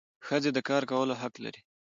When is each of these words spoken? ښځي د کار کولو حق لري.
ښځي 0.25 0.51
د 0.53 0.59
کار 0.69 0.83
کولو 0.91 1.13
حق 1.21 1.33
لري. 1.43 1.61